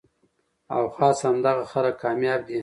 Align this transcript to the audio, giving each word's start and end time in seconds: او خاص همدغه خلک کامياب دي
او 0.69 0.83
خاص 0.95 1.19
همدغه 1.27 1.63
خلک 1.71 1.95
کامياب 2.01 2.41
دي 2.47 2.59